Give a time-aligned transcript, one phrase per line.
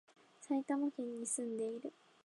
[0.39, 1.93] 埼玉県に住んでいる